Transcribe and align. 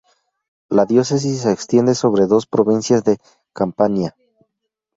La 0.67 0.87
diócesis 0.87 1.41
se 1.41 1.51
extiende 1.51 1.93
sobre 1.93 2.25
dos 2.25 2.47
provincias 2.47 3.03
de 3.03 3.19
Campania. 3.53 4.15